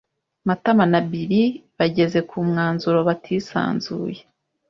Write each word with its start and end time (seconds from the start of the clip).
Matama 0.47 0.83
na 0.91 0.99
Bill 1.09 1.33
bageze 1.79 2.19
ku 2.29 2.37
mwanzuro 2.47 2.99
batisanzuye 3.07 4.19